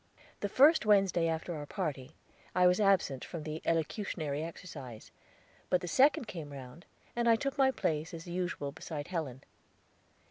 The 0.39 0.49
first 0.49 0.83
Wednesday 0.83 1.27
after 1.27 1.55
our 1.55 1.67
party, 1.67 2.15
I 2.55 2.65
was 2.65 2.81
absent 2.81 3.23
from 3.23 3.43
the 3.43 3.61
elocutionary 3.65 4.41
exercise; 4.43 5.11
but 5.69 5.81
the 5.81 5.87
second 5.87 6.25
came 6.25 6.51
round, 6.51 6.87
and 7.15 7.29
I 7.29 7.35
took 7.35 7.55
my 7.55 7.69
place 7.69 8.11
as 8.11 8.25
usual 8.25 8.71
beside 8.71 9.09
Helen. 9.09 9.43